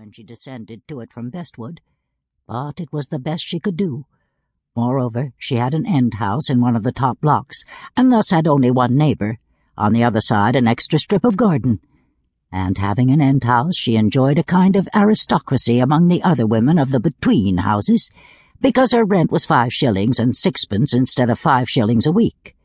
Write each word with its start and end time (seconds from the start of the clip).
when 0.00 0.10
she 0.10 0.22
descended 0.22 0.80
to 0.88 1.00
it 1.00 1.12
from 1.12 1.30
Bestwood, 1.30 1.78
but 2.48 2.80
it 2.80 2.90
was 2.90 3.08
the 3.08 3.18
best 3.18 3.44
she 3.44 3.60
could 3.60 3.76
do. 3.76 4.06
Moreover, 4.74 5.34
she 5.36 5.56
had 5.56 5.74
an 5.74 5.84
end 5.84 6.14
house 6.14 6.48
in 6.48 6.58
one 6.58 6.74
of 6.74 6.84
the 6.84 6.90
top 6.90 7.20
blocks, 7.20 7.64
and 7.94 8.10
thus 8.10 8.30
had 8.30 8.46
only 8.46 8.70
one 8.70 8.96
neighbour, 8.96 9.36
on 9.76 9.92
the 9.92 10.02
other 10.02 10.22
side 10.22 10.56
an 10.56 10.66
extra 10.66 10.98
strip 10.98 11.22
of 11.22 11.36
garden. 11.36 11.80
And 12.50 12.78
having 12.78 13.10
an 13.10 13.20
end 13.20 13.44
house, 13.44 13.76
she 13.76 13.96
enjoyed 13.96 14.38
a 14.38 14.42
kind 14.42 14.74
of 14.74 14.88
aristocracy 14.94 15.80
among 15.80 16.08
the 16.08 16.22
other 16.22 16.46
women 16.46 16.78
of 16.78 16.92
the 16.92 17.00
between 17.00 17.58
houses, 17.58 18.10
because 18.58 18.92
her 18.92 19.04
rent 19.04 19.30
was 19.30 19.44
five 19.44 19.70
shillings 19.70 20.18
and 20.18 20.34
sixpence 20.34 20.94
instead 20.94 21.28
of 21.28 21.38
five 21.38 21.68
shillings 21.68 22.06
a 22.06 22.12
week. 22.12 22.56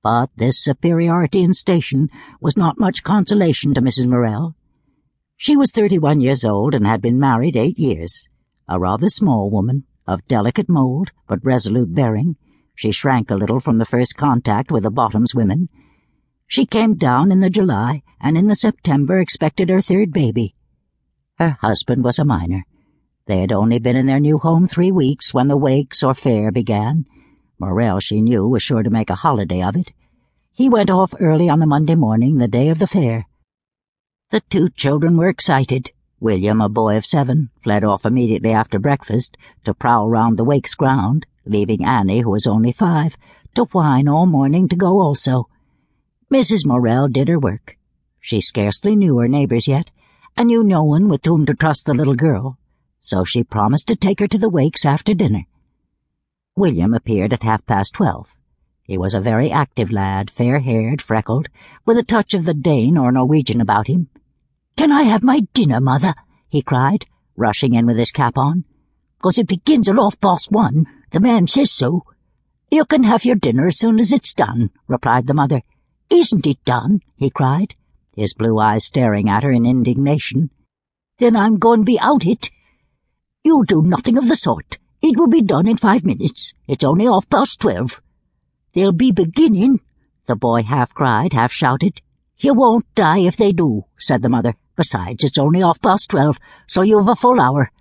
But 0.00 0.30
this 0.36 0.62
superiority 0.62 1.42
in 1.42 1.54
station 1.54 2.08
was 2.40 2.56
not 2.56 2.78
much 2.78 3.02
consolation 3.02 3.74
to 3.74 3.82
Mrs. 3.82 4.06
Morel. 4.06 4.54
She 5.40 5.56
was 5.56 5.70
thirty-one 5.70 6.20
years 6.20 6.44
old 6.44 6.74
and 6.74 6.84
had 6.84 7.00
been 7.00 7.20
married 7.20 7.56
eight 7.56 7.78
years, 7.78 8.26
a 8.68 8.76
rather 8.80 9.08
small 9.08 9.48
woman, 9.50 9.84
of 10.04 10.26
delicate 10.26 10.68
mould, 10.68 11.12
but 11.28 11.44
resolute 11.44 11.94
bearing, 11.94 12.34
she 12.74 12.90
shrank 12.90 13.30
a 13.30 13.36
little 13.36 13.60
from 13.60 13.78
the 13.78 13.84
first 13.84 14.16
contact 14.16 14.72
with 14.72 14.82
the 14.82 14.90
Bottoms 14.90 15.36
women. 15.36 15.68
She 16.48 16.66
came 16.66 16.94
down 16.96 17.30
in 17.30 17.38
the 17.38 17.50
July, 17.50 18.02
and 18.20 18.36
in 18.36 18.48
the 18.48 18.56
September 18.56 19.20
expected 19.20 19.68
her 19.68 19.80
third 19.80 20.12
baby. 20.12 20.56
Her 21.38 21.56
husband 21.60 22.02
was 22.02 22.18
a 22.18 22.24
miner. 22.24 22.64
They 23.26 23.38
had 23.40 23.52
only 23.52 23.78
been 23.78 23.94
in 23.94 24.06
their 24.06 24.18
new 24.18 24.38
home 24.38 24.66
three 24.66 24.90
weeks 24.90 25.32
when 25.32 25.46
the 25.46 25.56
wakes 25.56 26.02
or 26.02 26.14
fair 26.14 26.50
began. 26.50 27.04
Morel, 27.60 28.00
she 28.00 28.20
knew, 28.20 28.48
was 28.48 28.64
sure 28.64 28.82
to 28.82 28.90
make 28.90 29.10
a 29.10 29.14
holiday 29.14 29.62
of 29.62 29.76
it. 29.76 29.92
He 30.50 30.68
went 30.68 30.90
off 30.90 31.14
early 31.20 31.48
on 31.48 31.60
the 31.60 31.66
Monday 31.66 31.94
morning, 31.94 32.38
the 32.38 32.48
day 32.48 32.70
of 32.70 32.80
the 32.80 32.88
fair. 32.88 33.28
The 34.30 34.40
two 34.40 34.68
children 34.68 35.16
were 35.16 35.30
excited. 35.30 35.90
William, 36.20 36.60
a 36.60 36.68
boy 36.68 36.98
of 36.98 37.06
seven, 37.06 37.48
fled 37.62 37.82
off 37.82 38.04
immediately 38.04 38.50
after 38.50 38.78
breakfast 38.78 39.38
to 39.64 39.72
prowl 39.72 40.10
round 40.10 40.36
the 40.36 40.44
Wakes 40.44 40.74
ground, 40.74 41.24
leaving 41.46 41.82
Annie, 41.82 42.20
who 42.20 42.30
was 42.30 42.46
only 42.46 42.70
five, 42.70 43.16
to 43.54 43.64
whine 43.72 44.06
all 44.06 44.26
morning 44.26 44.68
to 44.68 44.76
go 44.76 45.00
also. 45.00 45.48
Mrs. 46.30 46.66
Morel 46.66 47.08
did 47.08 47.28
her 47.28 47.38
work. 47.38 47.78
She 48.20 48.42
scarcely 48.42 48.94
knew 48.94 49.16
her 49.16 49.28
neighbours 49.28 49.66
yet, 49.66 49.90
and 50.36 50.48
knew 50.48 50.62
no 50.62 50.84
one 50.84 51.08
with 51.08 51.24
whom 51.24 51.46
to 51.46 51.54
trust 51.54 51.86
the 51.86 51.94
little 51.94 52.14
girl, 52.14 52.58
so 53.00 53.24
she 53.24 53.42
promised 53.42 53.86
to 53.86 53.96
take 53.96 54.20
her 54.20 54.28
to 54.28 54.38
the 54.38 54.50
Wakes 54.50 54.84
after 54.84 55.14
dinner. 55.14 55.46
William 56.54 56.92
appeared 56.92 57.32
at 57.32 57.44
half 57.44 57.64
past 57.64 57.94
twelve. 57.94 58.28
He 58.88 58.96
was 58.96 59.12
a 59.12 59.20
very 59.20 59.50
active 59.50 59.90
lad, 59.90 60.30
fair-haired, 60.30 61.02
freckled, 61.02 61.48
with 61.84 61.98
a 61.98 62.02
touch 62.02 62.32
of 62.32 62.46
the 62.46 62.54
Dane 62.54 62.96
or 62.96 63.12
Norwegian 63.12 63.60
about 63.60 63.86
him. 63.86 64.08
Can 64.78 64.90
I 64.90 65.02
have 65.02 65.22
my 65.22 65.40
dinner, 65.52 65.78
mother? 65.78 66.14
he 66.48 66.62
cried, 66.62 67.04
rushing 67.36 67.74
in 67.74 67.84
with 67.84 67.98
his 67.98 68.10
cap 68.10 68.38
on. 68.38 68.64
Cause 69.20 69.36
it 69.36 69.46
begins 69.46 69.90
at 69.90 69.96
half 69.96 70.18
past 70.22 70.50
one. 70.50 70.86
The 71.10 71.20
man 71.20 71.48
says 71.48 71.70
so. 71.70 72.04
You 72.70 72.86
can 72.86 73.04
have 73.04 73.26
your 73.26 73.36
dinner 73.36 73.66
as 73.66 73.78
soon 73.78 74.00
as 74.00 74.10
it's 74.10 74.32
done, 74.32 74.70
replied 74.86 75.26
the 75.26 75.34
mother. 75.34 75.60
Isn't 76.08 76.46
it 76.46 76.64
done? 76.64 77.00
he 77.14 77.28
cried, 77.28 77.74
his 78.16 78.32
blue 78.32 78.58
eyes 78.58 78.86
staring 78.86 79.28
at 79.28 79.42
her 79.42 79.52
in 79.52 79.66
indignation. 79.66 80.48
Then 81.18 81.36
I'm 81.36 81.58
going 81.58 81.80
to 81.80 81.84
be 81.84 82.00
out 82.00 82.24
it. 82.24 82.50
You'll 83.44 83.64
do 83.64 83.82
nothing 83.82 84.16
of 84.16 84.28
the 84.28 84.36
sort. 84.36 84.78
It 85.02 85.18
will 85.18 85.28
be 85.28 85.42
done 85.42 85.68
in 85.68 85.76
five 85.76 86.06
minutes. 86.06 86.54
It's 86.66 86.84
only 86.84 87.04
half 87.04 87.28
past 87.28 87.60
twelve. 87.60 88.00
They'll 88.78 88.92
be 88.92 89.10
beginning, 89.10 89.80
the 90.26 90.36
boy 90.36 90.62
half 90.62 90.94
cried, 90.94 91.32
half 91.32 91.50
shouted. 91.50 92.00
You 92.36 92.54
won't 92.54 92.86
die 92.94 93.18
if 93.18 93.36
they 93.36 93.50
do, 93.50 93.86
said 93.98 94.22
the 94.22 94.28
mother. 94.28 94.54
Besides, 94.76 95.24
it's 95.24 95.36
only 95.36 95.62
half 95.62 95.82
past 95.82 96.10
twelve, 96.10 96.38
so 96.68 96.82
you've 96.82 97.08
a 97.08 97.16
full 97.16 97.40
hour. 97.40 97.72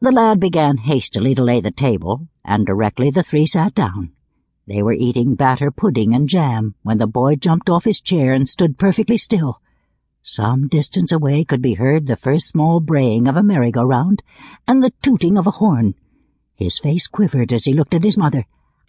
The 0.00 0.10
lad 0.10 0.40
began 0.40 0.78
hastily 0.78 1.32
to 1.36 1.44
lay 1.44 1.60
the 1.60 1.70
table, 1.70 2.26
and 2.44 2.66
directly 2.66 3.10
the 3.10 3.22
three 3.22 3.46
sat 3.46 3.72
down. 3.76 4.10
They 4.66 4.82
were 4.82 4.94
eating 4.94 5.36
batter 5.36 5.70
pudding 5.70 6.12
and 6.12 6.28
jam 6.28 6.74
when 6.82 6.98
the 6.98 7.06
boy 7.06 7.36
jumped 7.36 7.70
off 7.70 7.84
his 7.84 8.00
chair 8.00 8.32
and 8.32 8.48
stood 8.48 8.78
perfectly 8.78 9.16
still. 9.16 9.60
Some 10.24 10.66
distance 10.66 11.12
away 11.12 11.44
could 11.44 11.62
be 11.62 11.74
heard 11.74 12.08
the 12.08 12.16
first 12.16 12.48
small 12.48 12.80
braying 12.80 13.28
of 13.28 13.36
a 13.36 13.44
merry-go-round 13.44 14.24
and 14.66 14.82
the 14.82 14.92
tooting 15.02 15.38
of 15.38 15.46
a 15.46 15.52
horn. 15.62 15.94
His 16.56 16.80
face 16.80 17.06
quivered 17.06 17.52
as 17.52 17.64
he 17.64 17.72
looked 17.72 17.94
at 17.94 18.02
his 18.02 18.18
mother. 18.18 18.44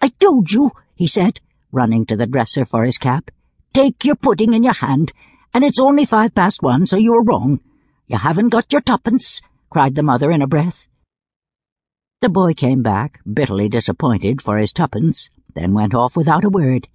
I 0.05 0.09
told 0.19 0.51
you, 0.51 0.71
he 0.93 1.07
said, 1.07 1.39
running 1.71 2.05
to 2.05 2.15
the 2.15 2.27
dresser 2.27 2.63
for 2.63 2.83
his 2.83 2.99
cap. 2.99 3.31
Take 3.73 4.05
your 4.05 4.13
pudding 4.13 4.53
in 4.53 4.63
your 4.63 4.75
hand 4.75 5.11
and 5.51 5.63
it's 5.63 5.79
only 5.79 6.05
five 6.05 6.35
past 6.35 6.61
one, 6.61 6.85
so 6.85 6.95
you 6.95 7.15
are 7.15 7.23
wrong. 7.23 7.59
You 8.05 8.19
haven't 8.19 8.49
got 8.49 8.71
your 8.71 8.81
tuppence, 8.81 9.41
cried 9.71 9.95
the 9.95 10.03
mother 10.03 10.29
in 10.29 10.43
a 10.43 10.47
breath. 10.47 10.87
The 12.21 12.29
boy 12.29 12.53
came 12.53 12.83
back, 12.83 13.19
bitterly 13.25 13.67
disappointed 13.67 14.43
for 14.43 14.59
his 14.59 14.71
tuppence, 14.71 15.31
then 15.55 15.73
went 15.73 15.95
off 15.95 16.15
without 16.15 16.45
a 16.45 16.49
word. 16.49 16.87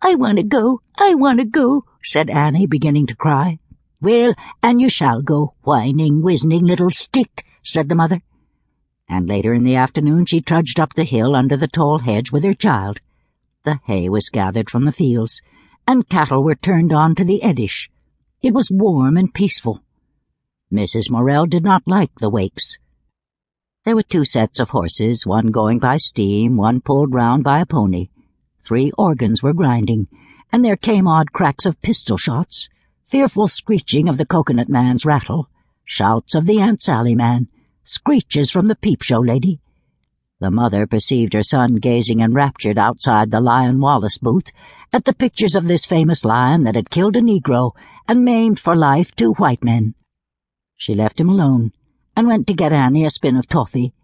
I 0.00 0.14
want 0.14 0.38
to 0.38 0.44
go, 0.44 0.82
I 0.96 1.16
want 1.16 1.40
to 1.40 1.46
go, 1.46 1.84
said 2.04 2.30
Annie, 2.30 2.68
beginning 2.68 3.08
to 3.08 3.16
cry. 3.16 3.58
Well, 4.00 4.34
and 4.62 4.80
you 4.80 4.88
shall 4.88 5.20
go, 5.20 5.54
whining, 5.64 6.22
wizening 6.22 6.62
little 6.62 6.90
stick, 6.90 7.44
said 7.64 7.88
the 7.88 7.96
mother. 7.96 8.22
And 9.08 9.28
later 9.28 9.54
in 9.54 9.64
the 9.64 9.76
afternoon 9.76 10.26
she 10.26 10.40
trudged 10.40 10.80
up 10.80 10.94
the 10.94 11.04
hill 11.04 11.34
under 11.34 11.56
the 11.56 11.68
tall 11.68 12.00
hedge 12.00 12.32
with 12.32 12.44
her 12.44 12.54
child. 12.54 13.00
The 13.64 13.80
hay 13.84 14.08
was 14.08 14.28
gathered 14.28 14.70
from 14.70 14.84
the 14.84 14.92
fields 14.92 15.42
and 15.88 16.08
cattle 16.08 16.42
were 16.42 16.56
turned 16.56 16.92
on 16.92 17.14
to 17.14 17.24
the 17.24 17.42
Eddish. 17.42 17.88
It 18.42 18.52
was 18.52 18.70
warm 18.70 19.16
and 19.16 19.32
peaceful. 19.32 19.82
Mrs. 20.72 21.10
Morel 21.10 21.46
did 21.46 21.62
not 21.62 21.82
like 21.86 22.10
the 22.18 22.28
wakes. 22.28 22.78
There 23.84 23.94
were 23.94 24.02
two 24.02 24.24
sets 24.24 24.58
of 24.58 24.70
horses, 24.70 25.24
one 25.24 25.52
going 25.52 25.78
by 25.78 25.96
steam, 25.98 26.56
one 26.56 26.80
pulled 26.80 27.14
round 27.14 27.44
by 27.44 27.60
a 27.60 27.66
pony. 27.66 28.08
Three 28.64 28.90
organs 28.98 29.44
were 29.44 29.52
grinding, 29.52 30.08
and 30.52 30.64
there 30.64 30.76
came 30.76 31.06
odd 31.06 31.32
cracks 31.32 31.66
of 31.66 31.80
pistol 31.82 32.16
shots, 32.16 32.68
fearful 33.04 33.46
screeching 33.46 34.08
of 34.08 34.16
the 34.16 34.26
coconut 34.26 34.68
man's 34.68 35.06
rattle, 35.06 35.48
shouts 35.84 36.34
of 36.34 36.46
the 36.46 36.60
Aunt 36.60 36.82
Sally 36.82 37.14
man, 37.14 37.46
screeches 37.86 38.50
from 38.50 38.66
the 38.66 38.76
peep 38.76 39.02
show 39.02 39.20
lady, 39.20 39.60
the 40.38 40.50
mother 40.50 40.86
perceived 40.86 41.32
her 41.32 41.42
son 41.42 41.76
gazing 41.76 42.20
enraptured 42.20 42.76
outside 42.76 43.30
the 43.30 43.40
Lion 43.40 43.80
Wallace 43.80 44.18
booth 44.18 44.52
at 44.92 45.06
the 45.06 45.14
pictures 45.14 45.54
of 45.54 45.66
this 45.66 45.86
famous 45.86 46.26
lion 46.26 46.64
that 46.64 46.74
had 46.74 46.90
killed 46.90 47.16
a 47.16 47.22
Negro 47.22 47.72
and 48.06 48.22
maimed 48.22 48.60
for 48.60 48.76
life 48.76 49.16
two 49.16 49.32
white 49.34 49.64
men. 49.64 49.94
She 50.76 50.94
left 50.94 51.18
him 51.18 51.30
alone 51.30 51.72
and 52.14 52.26
went 52.26 52.46
to 52.48 52.52
get 52.52 52.70
Annie 52.70 53.06
a 53.06 53.08
spin 53.10 53.34
of 53.34 53.48
toffee. 53.48 53.94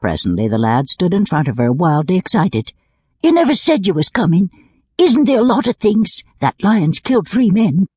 Presently 0.00 0.46
the 0.46 0.58
lad 0.58 0.88
stood 0.88 1.12
in 1.12 1.26
front 1.26 1.48
of 1.48 1.56
her, 1.56 1.72
wildly 1.72 2.16
excited. 2.16 2.72
You 3.20 3.32
never 3.32 3.54
said 3.54 3.88
you 3.88 3.94
was 3.94 4.08
coming. 4.08 4.48
Isn't 4.96 5.24
there 5.24 5.40
a 5.40 5.44
lot 5.44 5.66
of 5.66 5.76
things? 5.76 6.22
That 6.38 6.62
lion's 6.62 7.00
killed 7.00 7.28
three 7.28 7.50
men. 7.50 7.88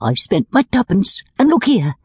I've 0.00 0.18
spent 0.18 0.48
my 0.50 0.62
tuppence, 0.62 1.22
and 1.38 1.50
look 1.50 1.64
here. 1.64 1.96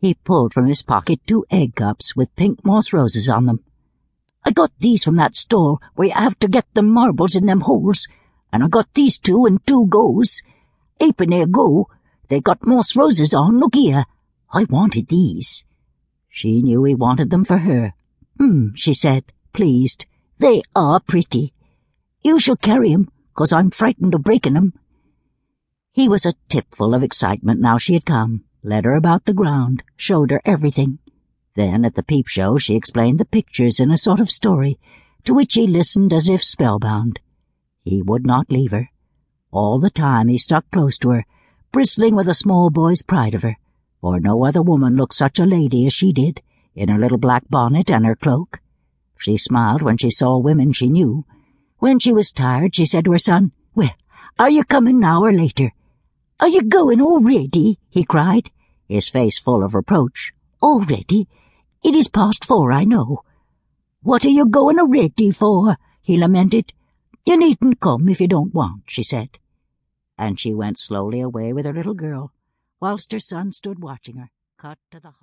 He 0.00 0.14
pulled 0.14 0.54
from 0.54 0.66
his 0.66 0.82
pocket 0.82 1.20
two 1.26 1.44
egg 1.50 1.74
cups 1.74 2.14
with 2.14 2.34
pink 2.36 2.64
moss 2.64 2.92
roses 2.92 3.28
on 3.28 3.46
them. 3.46 3.64
I 4.44 4.52
got 4.52 4.70
these 4.78 5.02
from 5.02 5.16
that 5.16 5.34
store 5.34 5.78
where 5.96 6.08
you 6.08 6.14
have 6.14 6.38
to 6.38 6.48
get 6.48 6.66
the 6.72 6.82
marbles 6.82 7.34
in 7.34 7.46
them 7.46 7.62
holes, 7.62 8.06
and 8.52 8.62
I 8.62 8.68
got 8.68 8.94
these 8.94 9.18
two 9.18 9.44
and 9.44 9.64
two 9.66 9.86
goes. 9.88 10.40
Halfpenny 11.00 11.44
go. 11.46 11.88
They 12.28 12.40
got 12.40 12.64
moss 12.64 12.94
roses 12.94 13.34
on, 13.34 13.58
look 13.58 13.74
here. 13.74 14.04
I 14.52 14.64
wanted 14.64 15.08
these. 15.08 15.64
She 16.28 16.62
knew 16.62 16.84
he 16.84 16.94
wanted 16.94 17.30
them 17.30 17.44
for 17.44 17.58
her. 17.58 17.94
Hmm, 18.38 18.68
she 18.76 18.94
said, 18.94 19.24
pleased. 19.52 20.06
They 20.38 20.62
are 20.76 21.00
pretty. 21.00 21.52
You 22.22 22.38
shall 22.38 22.56
carry 22.56 22.92
'em, 22.92 23.08
'cause 23.34 23.52
I'm 23.52 23.70
frightened 23.70 24.14
of 24.14 24.22
breaking 24.22 24.56
'em. 24.56 24.74
He 25.90 26.08
was 26.08 26.24
a 26.24 26.34
tipful 26.48 26.94
of 26.94 27.02
excitement 27.02 27.60
now 27.60 27.78
she 27.78 27.94
had 27.94 28.04
come, 28.04 28.44
led 28.62 28.84
her 28.84 28.94
about 28.94 29.24
the 29.24 29.34
ground, 29.34 29.82
showed 29.96 30.30
her 30.30 30.40
everything. 30.44 30.98
Then, 31.54 31.84
at 31.84 31.94
the 31.94 32.02
peep 32.02 32.28
show, 32.28 32.58
she 32.58 32.76
explained 32.76 33.18
the 33.18 33.24
pictures 33.24 33.80
in 33.80 33.90
a 33.90 33.98
sort 33.98 34.20
of 34.20 34.30
story, 34.30 34.78
to 35.24 35.34
which 35.34 35.54
he 35.54 35.66
listened 35.66 36.12
as 36.12 36.28
if 36.28 36.42
spellbound. 36.42 37.20
He 37.84 38.02
would 38.02 38.26
not 38.26 38.50
leave 38.50 38.70
her. 38.70 38.90
All 39.50 39.78
the 39.78 39.90
time 39.90 40.28
he 40.28 40.38
stuck 40.38 40.70
close 40.70 40.98
to 40.98 41.10
her, 41.10 41.26
bristling 41.72 42.14
with 42.14 42.28
a 42.28 42.34
small 42.34 42.70
boy's 42.70 43.02
pride 43.02 43.34
of 43.34 43.42
her, 43.42 43.56
for 44.00 44.20
no 44.20 44.44
other 44.44 44.62
woman 44.62 44.96
looked 44.96 45.14
such 45.14 45.38
a 45.38 45.46
lady 45.46 45.86
as 45.86 45.92
she 45.92 46.12
did, 46.12 46.42
in 46.74 46.88
her 46.88 46.98
little 46.98 47.18
black 47.18 47.48
bonnet 47.48 47.90
and 47.90 48.06
her 48.06 48.14
cloak. 48.14 48.60
She 49.18 49.36
smiled 49.36 49.82
when 49.82 49.96
she 49.96 50.10
saw 50.10 50.38
women 50.38 50.72
she 50.72 50.88
knew. 50.88 51.24
When 51.78 51.98
she 51.98 52.12
was 52.12 52.30
tired, 52.30 52.76
she 52.76 52.86
said 52.86 53.04
to 53.06 53.12
her 53.12 53.18
son, 53.18 53.52
Well, 53.74 53.90
are 54.38 54.50
you 54.50 54.62
coming 54.64 55.00
now 55.00 55.24
or 55.24 55.32
later? 55.32 55.72
Are 56.40 56.48
you 56.48 56.62
going 56.62 57.00
already? 57.00 57.80
he 57.88 58.04
cried, 58.04 58.50
his 58.86 59.08
face 59.08 59.40
full 59.40 59.64
of 59.64 59.74
reproach. 59.74 60.32
Already? 60.62 61.26
It 61.82 61.96
is 61.96 62.08
past 62.08 62.44
four, 62.44 62.70
I 62.70 62.84
know. 62.84 63.22
What 64.02 64.24
are 64.24 64.30
you 64.30 64.46
going 64.46 64.78
already 64.78 65.32
for? 65.32 65.76
he 66.00 66.16
lamented. 66.16 66.72
You 67.26 67.36
needn't 67.36 67.80
come 67.80 68.08
if 68.08 68.20
you 68.20 68.28
don't 68.28 68.54
want, 68.54 68.84
she 68.86 69.02
said. 69.02 69.38
And 70.16 70.38
she 70.38 70.54
went 70.54 70.78
slowly 70.78 71.20
away 71.20 71.52
with 71.52 71.66
her 71.66 71.72
little 71.72 71.94
girl, 71.94 72.32
whilst 72.80 73.12
her 73.12 73.20
son 73.20 73.52
stood 73.52 73.82
watching 73.82 74.16
her, 74.16 74.30
cut 74.58 74.78
to 74.92 75.00
the 75.00 75.08
heart. 75.08 75.16